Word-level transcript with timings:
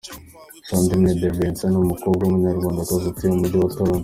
Sandrine 0.79 1.13
De 1.21 1.29
Vincent 1.37 1.69
ni 1.71 1.77
Umukobwa 1.85 2.21
w’Umunyarwandakazi 2.23 3.05
utuye 3.07 3.29
mu 3.31 3.41
Mujyi 3.41 3.57
wa 3.61 3.71
Toronto. 3.75 3.99